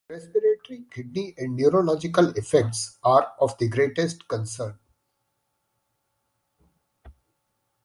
[0.09, 4.79] Respiratory, kidney, and neurological effects are of the greatest concern.